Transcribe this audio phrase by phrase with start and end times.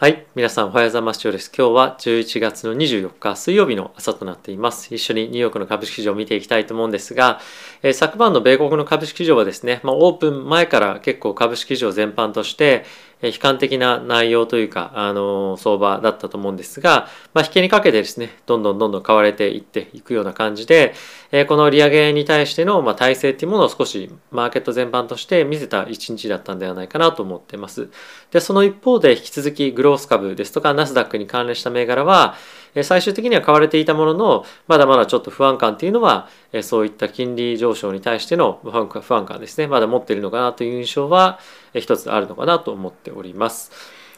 [0.00, 0.26] はい。
[0.36, 1.20] 皆さんおはようございます。
[1.20, 1.52] 今日です。
[1.52, 4.94] 今日は11月の24日水曜日の朝となっています。
[4.94, 7.40] 一緒にニューヨークの株式市場を見ていきたいと思うんですが、
[7.82, 12.84] えー、昨晩の米国の株式市場はですね、まあ、オープン前から結構株式市場全般として、
[13.20, 20.94] 悲観的な内容というか、あの相場だったと思うんですが、まあ、引けにかけてですね、どんどんどんどん買われていっていくような感じで、
[21.32, 27.88] えこの利上げに対しての、ま、体制っていうものを少しマーケット全般として見せた一日だったんではないかなと思っています。
[28.30, 32.36] で、その一方で引き続きグロース株ですとかナスダックに関連した銘柄は、
[32.82, 36.28] 最終的には買われていたものの、まだまだちょっと不安感っていうのは、
[36.62, 41.38] そういった金利上昇に対しての不安感ですね、まだ持っているのかなという印象は
[41.74, 43.72] 一つあるのかなと思っております。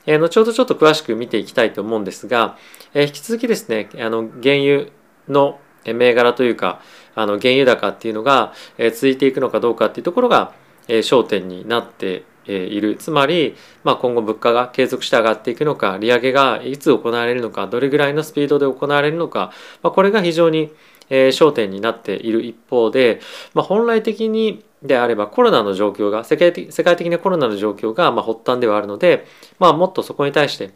[0.07, 2.57] え後ほどちょっと詳しく見ていきたいと思うんですが、
[2.95, 4.87] 引き続きですね、あの原油
[5.29, 6.81] の銘柄というか、
[7.15, 10.53] あの原油高っていうのが、続いていくのかどうかっていうところが、
[10.89, 20.73] 焦点になっているつまり、まあ、今後物価が継続して上がっていくのか利上げがいつ行われるのかどれぐらいのスピードで行われるのか、まあ、これが非常に
[21.09, 23.21] 焦点になっている一方で、
[23.55, 29.27] まあ、本来的にであればコロナの状況が世界的世界的なコロナの状況がま発端ではあるので、
[29.59, 30.73] まあ、もっとそこに対して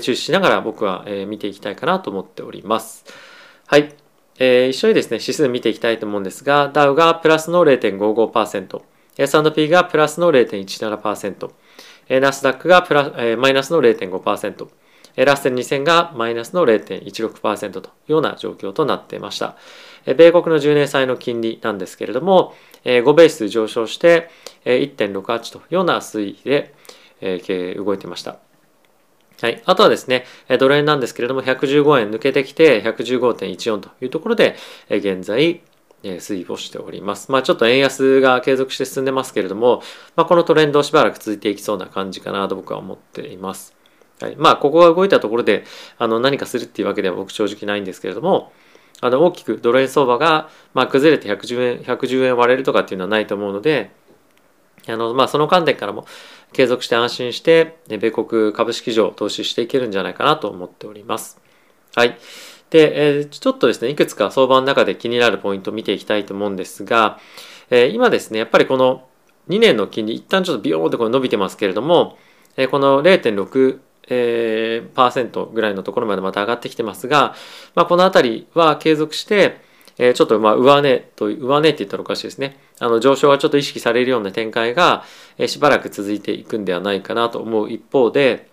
[0.00, 3.04] 注視しながら僕は見ていきたいかなと思っております。
[3.66, 3.94] はい。
[4.38, 8.82] えー、一緒にですね、指数見ていきたいと思うんですが、ダウがプラスの0.55%、
[9.18, 11.50] S&P がプラスの0.17%、
[12.20, 14.68] ナスダックがプラえマイナスの0.5%、
[15.16, 19.56] ラッセル2000がマイナスの0.16%というような状況となっていました。
[20.06, 24.30] 米国の10年債の金利なんですけれども、5ベース上昇して
[24.64, 26.72] 1.68というような推移で
[27.76, 28.38] 動いていました。
[29.40, 29.62] はい。
[29.66, 30.24] あとはですね、
[30.58, 34.56] ドル円なんですけれども、115円抜けてきて115.14というところで、
[34.88, 35.60] 現在、
[36.02, 37.30] 推移をしております。
[37.30, 39.82] まあちょっと円安が継続して進んでますけれども、
[40.16, 43.74] まあ、このトレンドをしばらく続いていきそうな感じかなと僕は思っています。
[44.20, 45.64] はい、まあここが動いたところで
[45.98, 48.52] あの何かするっていうわけでは僕正直ないんですけれども、
[49.00, 53.90] あの大きくドル円相場がまあ崩れて110円、110円割れるとかっていうのはないと思うので、
[54.88, 56.06] あのまあその観点からも
[56.52, 61.40] 継続して安心して、米国株式上投資していけるんじゃないかなと思っております。
[61.94, 62.18] はい。
[62.70, 67.18] で、え、ちょっとですね、いくつか相場の中で気になるポイントを見ていきたいと思うんですが、
[67.70, 69.08] え、今ですね、やっぱりこの
[69.48, 72.18] 2年の金利、一旦ちょっとビヨーンとこれ伸びてますけれども、
[72.56, 73.78] え、この0.6、
[74.10, 77.34] えー、パーセントぐらいのところまでまた上がってきてますが、
[77.74, 79.60] まあ、この辺りは継続して、
[79.98, 82.58] えー、ちょっとまあ上値と、上値って言ったらおかしいですね。
[82.78, 85.04] あの上昇がちょっと意識されるような展開が、
[85.36, 88.48] えー、しばらく続いていくんではないかなと思う一方で、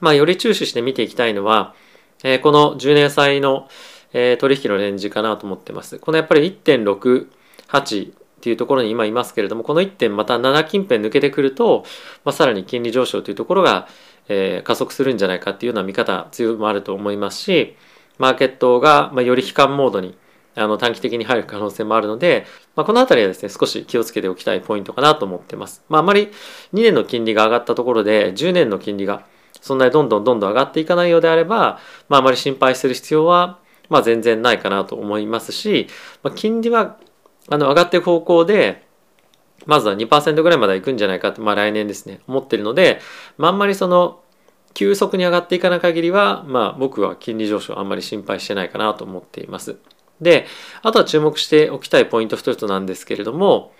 [0.00, 1.74] まあ、より注視して見ていきたいのは、
[2.22, 3.68] えー、この10年債の、
[4.12, 5.98] えー、取引のレンジかなと思ってます。
[5.98, 11.84] このやっぱり1.68っていうところに今いますけれども、この1点また7近辺抜けてくると、
[12.24, 13.88] まあ、さらに金利上昇というところが、
[14.28, 17.76] えー、加速するんじゃないかっていうような見方強もあると思いますし、
[18.18, 20.16] マーケットが、まあ、より悲観モードに
[20.54, 22.46] あの短期的に入る可能性もあるので、
[22.76, 25.82] まあ、この辺りはですね、少し気をつけておきたいポイントかなと思ってます。
[25.88, 26.26] まあ、あまり
[26.74, 29.24] 2年の金利が上がったところで、10年の金利が
[29.62, 35.86] そんなにどんどんどんどん上がっていかないようであれば、まあ、あまり心配する必要は、まあ、全然ないかなと思いますし、
[36.22, 36.98] まあ、金利は
[37.48, 38.86] あの上がっていく方向で、
[39.64, 43.00] まずは2%ぐらいまで行くんじゃないかって、まあ、来年ですね、思ってるので、
[43.38, 44.20] まあ、あんまりその、
[44.74, 49.76] 急速に上がっていかない限りは、まあ、僕は金利上昇あんまり心配してないかなと思っています。
[50.20, 50.46] で、
[50.82, 53.72] あとは注目しておきたいポイント一つなんですけれども、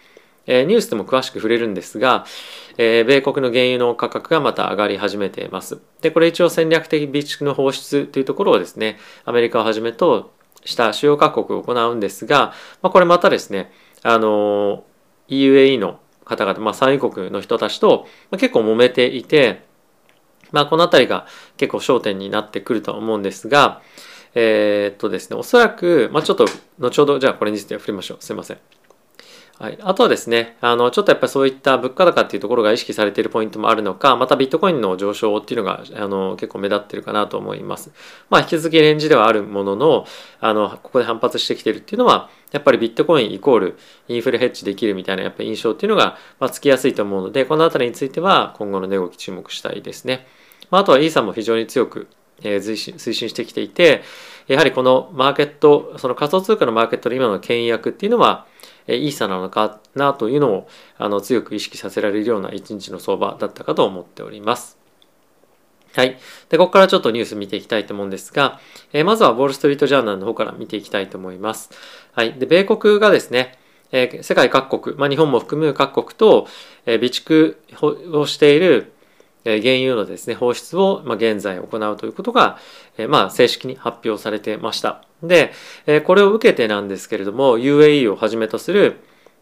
[0.46, 2.24] えニュースでも詳しく触れるんですが、
[2.78, 5.78] え米国の原油の価格がまた上がり始めています。
[6.00, 10.32] で、これ一応戦略的備蓄の放出というところをですね、アメリカをはじめと
[10.64, 12.52] した主要各国を行うんですが、
[12.82, 14.84] まあ、これまたですね、あの
[15.28, 19.62] EUAE の方々、まあ、産油国の人たちと結構揉めていて、
[20.50, 21.26] まあ、この辺りが
[21.56, 23.80] 結構焦点になってくると思うんですが、
[24.34, 26.46] えー、っとですね、おそらく、まあ、ちょっと
[26.78, 28.16] 後ほど、じゃあこれについて振りましょう。
[28.20, 28.58] すいません。
[29.58, 37.92] はい、あとはですね、あのちょっとやっぱりそういった物価高っていうところが意識されているポイントもあるのか、またビットコインの上昇っていうのがあの結構目立ってるかなと思います。
[38.28, 40.06] まあ、引き続きレンジではあるものの、
[40.40, 43.78] あのここで反発してきてるっていうのは、やっぱりビットコインイコール
[44.08, 50.26] インフレヘッジできるみたいなやっぱ印象っていうのが、まあ、つきやすいと思うので、この辺りについては今後の値動き注目したいですね。
[50.70, 52.08] まあ、あとはイーサも非常に強く
[52.44, 54.02] え推進推進してきていて
[54.48, 58.46] やはりこのマーケットその仮想通貨のマーケットの今の牽引役っていうのは
[58.86, 60.68] イーサなのかなというのを
[60.98, 64.78] あの強く意識させられるような一日の相場だったかと思っております。
[65.94, 66.18] はい。
[66.48, 68.60] で、ここからちょっとニュース見ていきたいと思うんですが、
[68.94, 71.70] えー、まずはウォール・ストリート・ジャーナルの方から見ていきたいと思います。
[72.12, 72.32] はい。
[72.34, 73.58] で、米国がですね、
[73.90, 76.48] えー、世界各国、まあ、日本も含む各国と、
[76.86, 78.91] えー、備蓄をしている、
[79.44, 82.58] 原油のですね放出を、まあ、現在行うということが、
[82.98, 85.02] え、まあ正式に発表されてました。
[85.22, 85.52] で、
[85.86, 89.00] え、これを受けてなんですけれども UAE をはじめとする、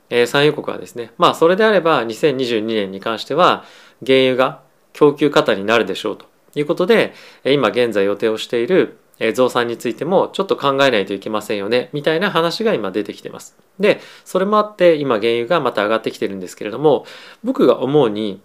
[0.08, 3.64] え、産油国はですねまあそれであれば2022年に関しては
[4.04, 4.60] 原油が
[4.92, 7.14] 供給過多になるでしょうということで
[7.44, 13.56] え今現在予定をしているえ増産についてもちょっと考えないといけませんよねみたいな話が今出てきてます。
[13.78, 17.06] でそれもあって今原油がまた上がってきてるんですけれども
[17.44, 18.42] 僕が思うに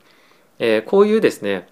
[0.59, 1.67] えー、こういうですね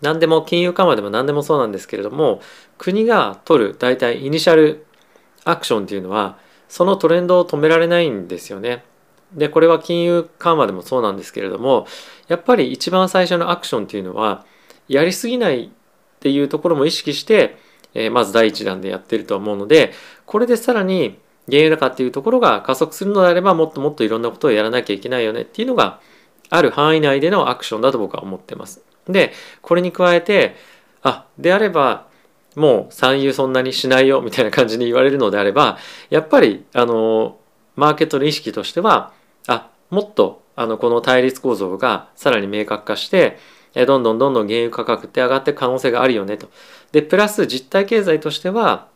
[0.00, 2.40] 何でも金融緩和でも何でもそうなんですけれども
[2.78, 4.86] 国が取る大体イニシャル
[5.44, 6.38] アクションっていうのは
[6.68, 8.84] そのトレンドを止められないんですよね。
[9.32, 11.86] でこれは金融緩和でもそうなんですけれども
[12.26, 14.44] やっぱり一番最初のアクションっていうのは
[14.88, 15.68] やりすぎないっ
[16.18, 17.56] ていうところも意識して、
[17.94, 19.92] えー、まず第一弾でやってると思うので
[20.26, 21.18] これでさらに
[21.48, 26.00] 原油高っていうところが加速するのであればもっともっといろんなことをやらなきゃいけないよねっていうのが
[26.50, 28.82] ある範囲内でのアクションだと僕は思ってます。
[29.08, 29.32] で、
[29.62, 30.56] これに加えて、
[31.02, 32.08] あ、であれば、
[32.56, 35.78] もう産油そんなにしないよみたいな感じに言われるのであれば、
[36.10, 37.38] やっぱり、あの、
[37.76, 39.12] マーケットの意識としては、
[39.46, 43.38] あ、もっと、あの、この対立構造がさらに明確化して、
[43.86, 46.50] どんどんどんどん原油価格って上がっていく可能性があるよねと。
[46.90, 48.88] で、プラス実体経済としては、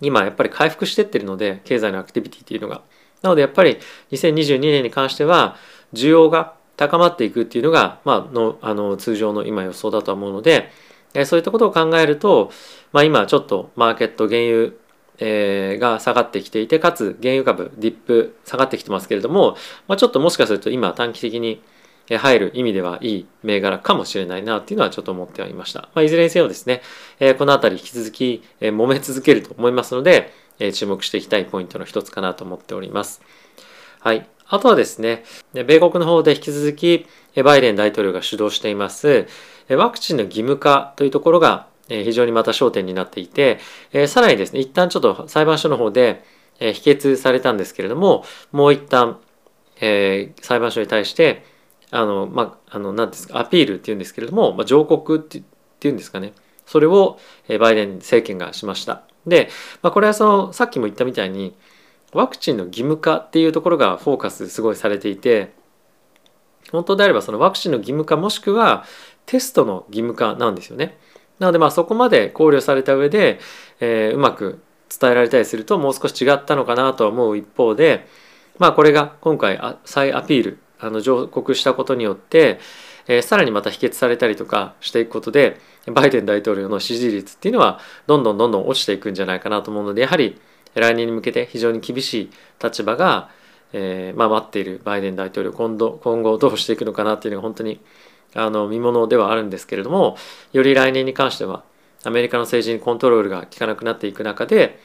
[0.00, 2.82] 今やっぱり回復してってるので、経済のアクティビティっていうのが。
[3.22, 3.78] なのでやっぱり
[4.10, 5.56] 2022年に関しては、
[5.94, 6.54] 需要が
[6.88, 10.70] 高まっていくっていうのが、まあの、あの通常の今予想だと思うので、
[11.14, 12.50] えそういったことを考えると、
[12.92, 14.72] まあ、今ちょっとマーケット原油、
[15.18, 19.56] えー、が下がってきていてかつ原油株ディップ下がってきてますけれども、
[19.88, 21.62] まあ、ちょっともしかすると今短期的に
[22.08, 25.82] 入る意味ではいい銘柄かもしれないなっていうのはちょっと思ってはいました。
[25.94, 26.82] まあ、いずれにせよですね、
[27.20, 33.22] えー、この辺り引き続き、えー、揉め続けると思いますので、え、注目していきたいポイントの一つかなと思っております。
[34.00, 34.26] はい。
[34.52, 37.06] あとはですね、米国の方で引き続き
[37.42, 39.26] バイデン大統領が主導しています
[39.70, 43.60] ワクチンの義務化というところが非常にまた焦点になっていて、
[44.08, 46.22] さらにですね、一旦ちょっと裁判所の方で
[46.60, 49.20] 否決されたんですけれども、もう一旦、
[49.80, 51.46] えー、裁判所に対して、
[51.90, 56.34] あの、まあ、の、なんですか、アピールっていうんですけれども、ま、上告っていうんですかね。
[56.66, 57.18] それを
[57.58, 59.02] バイデン政権がしました。
[59.26, 59.48] で、
[59.80, 61.54] まあ、これはその、さっきも言ったみたいに、
[62.12, 65.52] ワクチンの義務化っていうところがフォーカスすごいされていて
[66.70, 68.84] 本当であればそのワクチンの義務化もしくは
[69.26, 70.98] テストの義務化なんですよね。
[71.38, 73.40] なのでまあそこまで考慮された上で、
[73.80, 78.06] えー、うまく伝えられたりするともう少し違ったのかなとは思う一方で
[78.58, 82.60] まあこれが今回再アピールあの上告したことによって、
[83.08, 90.40] えー、さらにまた否決されたりとかしていくことでバイデン大統領の支持率っていうのはどんどんどんどん落ちていくんじゃないかなと思うのでやはり
[90.74, 92.30] 来年に向けて非常に厳しい
[92.62, 93.30] 立場が、
[93.72, 97.80] えー、まあ、待っているバイデン大統領今度今後どうしていくのかなっていうのが本当に
[98.34, 100.16] あの見ものではあるんですけれども
[100.52, 101.64] より来年に関しては
[102.04, 104.78] アメリカの政治にコントロールが効かなくなっていく中で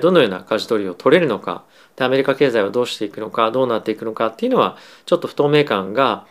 [0.00, 1.64] どのような舵取りを取れるのか
[1.96, 4.76] でアメリカ経済はどうしていくのかどうなっていくのかっていうのは
[5.06, 6.26] ちょっと不透明感が、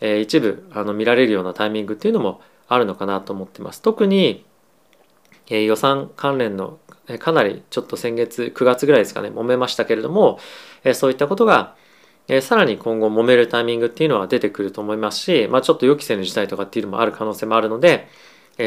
[0.00, 3.82] えー、一部あの見られるようなタイミングっていうのもあるのかなと思ってます。
[3.82, 4.44] 特に、
[5.48, 6.78] えー、予算関連の
[7.18, 10.38] かなりちょっと先月9月ぐらいですかね揉めましたけれども
[10.94, 11.74] そういったことが
[12.40, 18.08] さらに今後揉めるタイミングっていうのは出てくると思いますし、まあ、ちょっと予期せぬ事態とかっていうのもある可能性もあるので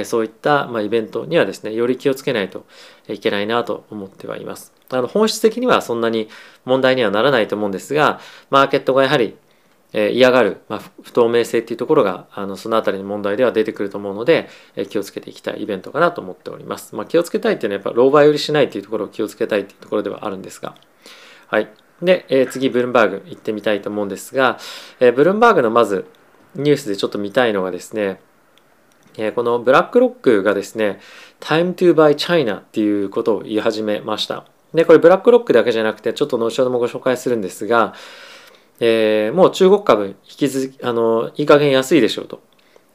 [0.06, 2.66] そういったまイベントにはですねより気をつけないと
[3.08, 4.72] いけないなと思ってはいます。
[4.92, 6.30] あの本質的にはそんなに
[6.66, 8.20] 問題にはならないと思うんですが
[8.50, 9.36] マーケットがやはり
[9.94, 16.96] え嫌がる、まあ、不透明性っていうところがあのそのあたりの問題では出てくると思うので、え気をつけていきたいイベントかなと思っております。
[16.96, 20.76] まあ、気をつけたいっていうのはやっぱ老媒売りしないっていうところを気をつけたいっていうところではあるんですが。
[21.48, 21.70] はい。
[22.02, 24.60] で、え、次、ブルンバーグ行ってみたいと思うんですが、
[25.00, 26.06] え、ブルンバーグのまず
[26.56, 28.22] ニュースでちょっと見たいのがですね、
[29.18, 31.00] え、このブラックロックがですね、
[31.40, 34.46] Time to buy China っていうことを言い始めました。
[34.74, 37.94] で、これブラックロックだけじゃなくて、ちょっと後ほどもご紹介するんですが、
[38.80, 42.42] えー、もう中国株引き続き、あの、いい加減安いでしょうと。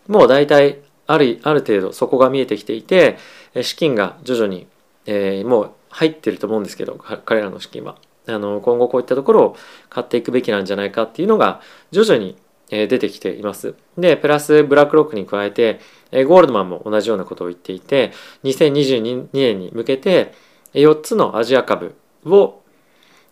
[0.08, 3.18] もう大体ある、ある程度そこが見えてきていて、
[3.62, 4.66] 資金が徐々に、
[5.06, 7.96] えー、もう入ってると思うんですけど、彼らの資金は。
[8.26, 9.56] あの、今後こういったところを
[9.90, 11.60] 買っていくべきなんじゃないかっていうのが
[11.90, 12.36] 徐々に
[12.70, 13.74] 出てきています。
[13.98, 18.12] で、プラスブラックロックに加えて、ゴールドマンも同じようなことを言っていて、
[18.44, 20.32] 2022年に向けて
[20.72, 22.62] 4つのアジア株を、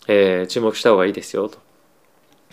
[0.07, 1.62] えー、注目した方がいいですよと。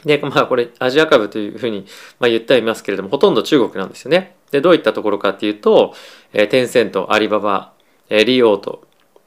[0.04, 1.86] で、まあこれアジア株というふうに、
[2.18, 4.36] ま、言ってはいますけれども、ほとんど中国なんですよね。
[4.50, 5.94] で、どういったところかっていうと、
[6.32, 7.72] えー、テンセント、アリババ、
[8.08, 8.82] えー、リオート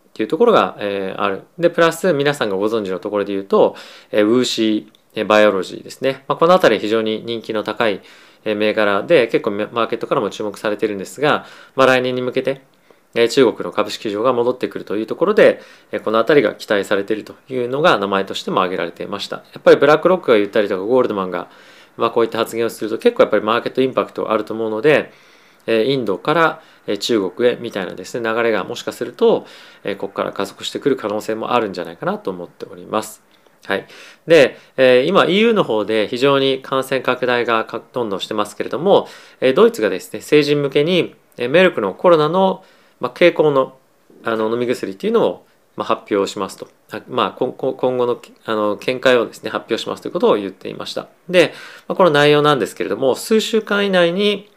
[0.09, 1.43] っていうところが、えー、ある。
[1.57, 3.75] で、プラス皆さんがご存知のところで言うと、
[4.11, 6.23] えー、ウーシー、バイオロジーですね。
[6.27, 8.01] まあ、このあたり非常に人気の高い
[8.45, 12.61] 銘柄で結構マーケットからも注目されてるんですが、まあ、来年に向けて
[13.13, 15.61] 中国の株式市場が戻ってくるというところで
[16.03, 21.49] この辺りが期待されているというのが名前としても挙げられていましたやっぱりブラックロックが言ったりとかゴールドマンが
[21.95, 25.11] まあこういった発言をすると結構やっぱりマーケットインパクトあると思うので
[25.67, 26.61] インドから
[26.99, 29.45] 中国へみたいなですね流れがもしかすると
[29.97, 33.23] ここから加速してくる可能性もあるんじゃないかなと思っております。
[33.65, 33.87] はい。
[34.27, 39.07] で、え今 EU の方で非常に感染拡大がどんどんしてますけれども、
[39.39, 42.63] えドイツがですね、成人向けにえメルクのコロナの、
[43.03, 43.77] ま傾向の
[44.23, 45.45] あの飲み薬っていうのを、
[45.75, 46.67] ま発表しますと。
[47.09, 51.07] まあ、今後のあの見解をですね、発表しますということを言っていました。
[51.27, 51.53] で、
[51.87, 54.49] まあこの内容なんですけれども、数週間以内に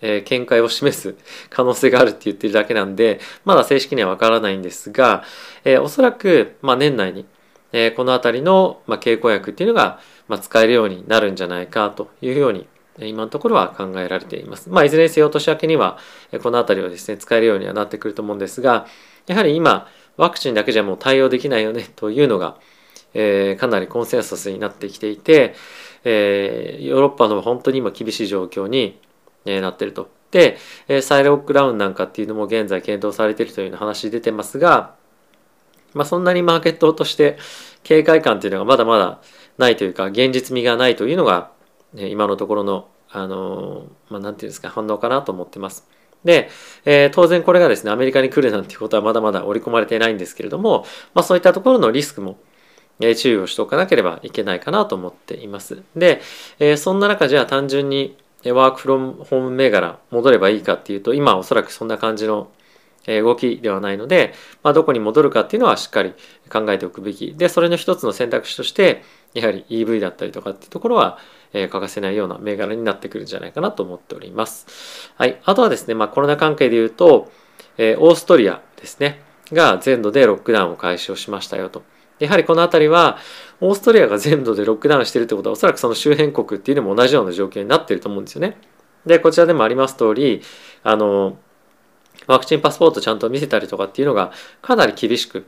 [0.00, 1.14] え見解を示す
[1.48, 5.24] 可能性があるって言ってるだけなんで、まだ正式にはわからないんですが、
[5.64, 7.26] えー、おそらく、まあ、年内に、
[7.72, 12.66] えー、この辺りの、まあ、経口薬っていうのが、まあ、使えるようになるんじゃないかというように、
[13.06, 14.68] 今のところは考えられています。
[14.70, 15.98] まあ、いずれにせよ年明けには、
[16.42, 18.86] この辺りはですね、使えるようにはなってくると思うんですが、
[19.26, 22.58] やはり今、ワクチンだけじゃもう対応できないよねというのが、
[23.14, 25.54] えー、かなりコンセンサスになってきていて、
[26.04, 28.98] えー、ヨーロッパの本当に今厳しい状況に
[29.44, 30.10] なってると。
[30.30, 34.94] で、えサイロックダウンなんかっていうのも現在検討されているというう話出てますが、
[35.92, 37.36] まあ、そんなにマーケットとして
[37.82, 39.20] 警戒感っていうのがまだまだ
[39.58, 41.50] ないというか現実味がないというのが、
[41.94, 45.88] ね、今のところのあのまあ、なんていうんですか反応かなと思ってます。
[46.24, 46.48] で、
[46.84, 52.38] えー、当然これがですねアメリカに来るなんていうことはまだまだ織り込まれていないんですけれども、まあ、そういったところのリスクも、
[53.00, 55.82] えー、注意をしておかなければいけないかなと思っています。
[55.96, 56.20] で、
[56.58, 62.50] えー、そんな中じゃあ単純にワークフロムホーム銘柄戻ればいいかっていうと今おそらくそんな感じの
[63.06, 66.14] 動きではないので、まあ、どこに戻るかっていうのはしっかり
[66.50, 69.02] 考えておくべきでそれの一つの選択肢として
[69.34, 71.18] やはり EV だったりとかっていうところは、
[71.52, 75.12] え欠かせないような銘柄になってくるんじゃないかなと思っております。
[75.16, 77.30] はい、あとはですね、まあ、コロナ関係で言うと、
[77.78, 79.20] えー、オーストリアですね
[79.52, 81.82] が全土でロックダウンを開始をしましたよと。
[82.18, 83.18] やはりこの辺りは
[83.60, 88.58] オーストリアが全土でロックダウンしてるってことはおそらくその周辺国っていうのも同じような状況になってると思うんですよね。
[89.06, 90.42] でこちらでもあります通り
[90.82, 91.38] あの
[92.26, 95.46] ワクチンパスポートちゃんと見せたりとかっていうのがかなり厳しく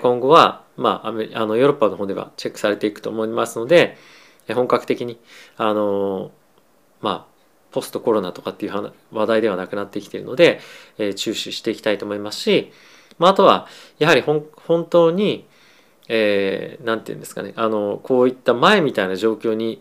[0.00, 3.96] 今後は、まあ、あのヨーロッパの方ではチェックされていくと思いますので
[4.48, 5.18] 本格的に。
[5.56, 6.30] あの
[7.00, 7.32] まあ
[7.70, 10.60] ポストコロナとかっていう話題ではなくなってきているので、
[10.98, 12.70] えー、注視していきたいと思いますし、
[13.18, 13.66] まあ、あとは
[13.98, 14.44] やはり本
[14.86, 15.46] 当に
[16.08, 19.80] えー、て言うんですかねあのこういった前みたいな状況に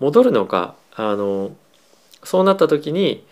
[0.00, 1.52] 戻るのかあの
[2.24, 3.24] そうなった時に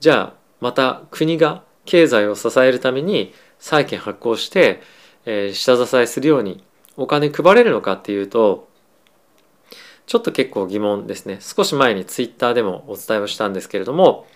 [0.00, 4.80] じゃあまた国が経済を支えるために債券発行して、
[5.26, 6.64] えー、下支えするように
[6.96, 8.69] お金配れるのかっていうと
[10.10, 14.26] ちょっと結構疑問ですね少し前にツイッターでもお伝えをしたんですけれども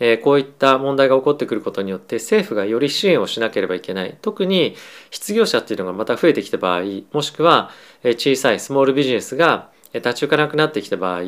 [0.00, 4.74] えこういった問題が起こってくることによって政府がより支援をしなければいけない特に
[5.12, 6.82] 失業者っていうのがまた増えてきた場合
[7.12, 7.70] もしくは
[8.02, 11.20] 小さいスモールビジネスが立ち行かなくなってきた場合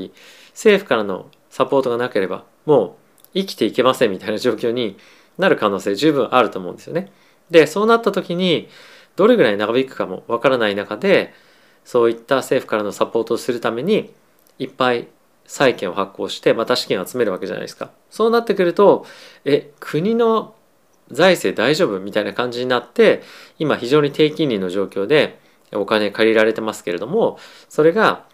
[0.49, 2.97] 政府からのサポートがなければも
[3.35, 4.97] う生きていけませんみたいな状況に
[5.39, 7.13] なる可能性十分あると思うんですよね。
[7.53, 8.69] でそうなった時に
[9.15, 11.33] どれぐらい長引くかもわからない中で
[11.85, 14.13] そういった政府からのサポートをするために
[14.59, 15.09] いっぱい
[15.47, 17.91] 債券を発行してまた資金を集めるわけじゃないですか。
[18.11, 19.07] そうなってくると
[19.45, 20.55] え国の
[21.11, 23.23] 財政大丈夫みたいな感じになって
[23.59, 25.39] 今非常に低金利の状況で
[25.73, 28.25] お金借りられてますけれどもそれが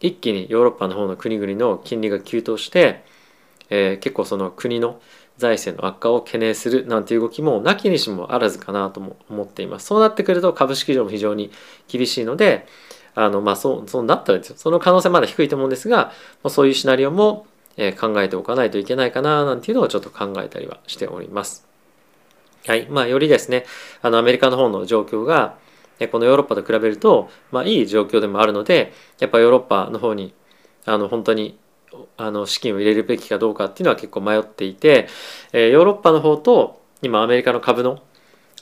[0.00, 3.04] 一気にヨーロッパの方の国々の金利が急騰して、
[3.70, 5.00] えー、結構その国の
[5.38, 9.86] 財政の悪化を懸念するなんていう動きもなきにしもあらずかなとも思っています。
[9.86, 11.52] そうなってくると株式市場も非常に
[11.86, 12.66] 厳しいので、
[13.18, 16.12] あのまあそうそうなったらですよその可能性まだ低いと思うんですが、
[16.44, 17.46] ま、そういうシナリオも、
[17.76, 21.66] え考えておかないといけないかななんていうのをちょっと考えたりはしております。
[22.66, 23.64] はいまあ、よりですね
[24.02, 25.56] あのアメリカの方の状況が
[26.12, 30.32] このヨーロッパと比べると、まあ、いい状況でもあるのでやっぱヨーロッパの方に
[30.84, 31.58] あの本当に
[32.16, 35.08] あの資金を入れるべきかどうかっていうのは結構迷っていて、
[35.52, 38.00] えヨーロッパの方と今アメリカの株の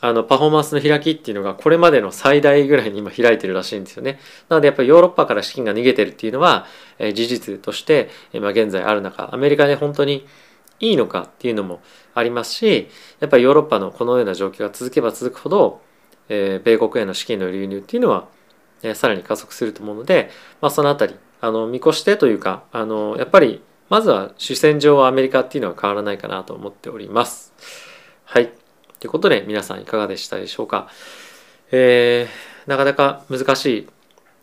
[0.02, 4.18] あのパフォーマンスの開きっていうのがこれまでの最大ぐらいに今開いてるらしいんですよね。
[4.48, 6.66] なのでやっぱりヨーロッパから資金が逃げてるっていうのは、
[6.98, 10.26] え、事実として、え、ま、現在ある中アメリカで本当に
[10.80, 11.80] いいのかっていうのも
[12.14, 12.88] ありますし
[13.20, 15.80] やっぱりヨーロッパのこのような状況が続けば続くほど、
[16.28, 18.28] えー、米国への資金の流入っていうのは、
[18.82, 27.54] え、さらに加速すると思うので、まあ、そのあたりあの見越してというかあのやっぱりまずは主戦場はアメリカっていうのは変わらないかなと思っております。
[28.24, 28.65] はい。
[29.00, 30.88] ということで皆さんいかがでしたでしょうか？
[31.70, 33.88] えー、なかなか難しい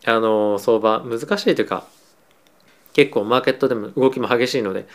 [0.05, 1.85] あの相場難しいというか
[2.93, 4.85] 結構マーケットでも動きも激しいので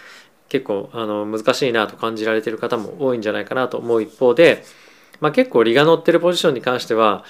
[0.49, 4.63] 結構あの難しいなと感じられている方も多いんじゃないかなと思う一方で、
[5.21, 7.25] まあ、結構利が乗ってるポジションに関しては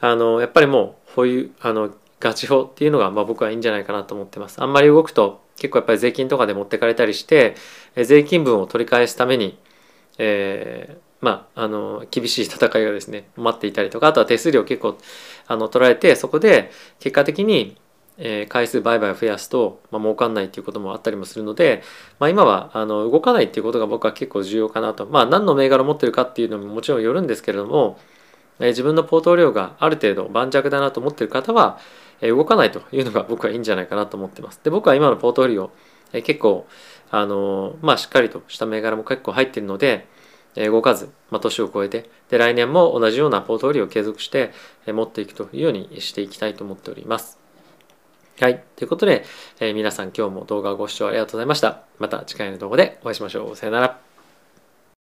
[0.00, 4.62] あのやっぱりもう保有あのガチ法っていうのがまあ僕はいいんじゃないかなと思ってます。
[4.62, 7.54] あんまり動くと結構やっぱり税金とかで持ってかれたりして
[7.96, 9.58] 税金分を取り返すために、
[10.18, 14.96] えー、まあ、あの厳しい戦いがですね待っていたりとかあとは手数料結構
[15.46, 17.76] あの取られてそこで結果的に
[18.22, 21.82] え回数売買を増やすと、まあ、儲かんないっていうこともあったりもするので、
[22.18, 25.06] まあ、今はあの動かないっていうことが僕は結構重要かなと。
[25.06, 27.98] まあ何の銘柄を持ってるかっていうのももちろんよるんですけれども、
[28.60, 31.78] え自分のポートフォリオがある程度盤石だなと思ってる方は、
[32.20, 34.60] え動かないというのが僕はいいんじゃないかなと思ってます。
[34.62, 35.70] で僕は今のポートフォリオ、
[36.12, 36.66] え結構
[37.10, 40.06] あのまあしっかりとした銘柄も結構入ってるので
[40.54, 44.52] 動かず、まあ、年を超えてで来年も同じようなポートフォリオを継続して
[44.86, 47.38] 持っていくというようにしていきたいと思っております。
[48.40, 48.64] はい。
[48.76, 49.24] ということで、
[49.60, 51.82] え、皆さん今日も動画をご視聴ありがとうございました。
[51.98, 53.56] また次回の動画でお会いしましょう。
[53.56, 54.09] さよなら。